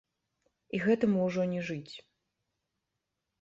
[0.77, 1.93] І гэтаму ўжо не жыць.